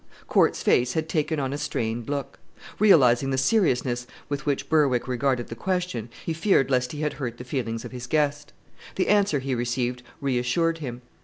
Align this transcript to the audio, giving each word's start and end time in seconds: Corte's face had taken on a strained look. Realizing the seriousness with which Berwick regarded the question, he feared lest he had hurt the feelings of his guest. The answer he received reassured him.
Corte's 0.27 0.63
face 0.63 0.93
had 0.93 1.07
taken 1.07 1.39
on 1.39 1.53
a 1.53 1.59
strained 1.59 2.09
look. 2.09 2.39
Realizing 2.79 3.29
the 3.29 3.37
seriousness 3.37 4.07
with 4.29 4.47
which 4.47 4.67
Berwick 4.67 5.07
regarded 5.07 5.49
the 5.49 5.55
question, 5.55 6.09
he 6.25 6.33
feared 6.33 6.71
lest 6.71 6.91
he 6.91 7.01
had 7.01 7.13
hurt 7.21 7.37
the 7.37 7.43
feelings 7.43 7.85
of 7.85 7.91
his 7.91 8.07
guest. 8.07 8.51
The 8.95 9.07
answer 9.09 9.37
he 9.37 9.53
received 9.53 10.01
reassured 10.19 10.79
him. 10.79 11.03